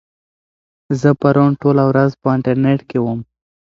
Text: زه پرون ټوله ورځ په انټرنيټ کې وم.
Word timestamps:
زه 0.99 1.09
پرون 1.21 1.51
ټوله 1.61 1.83
ورځ 1.91 2.11
په 2.21 2.27
انټرنيټ 2.35 2.81
کې 2.89 2.99
وم. 3.01 3.19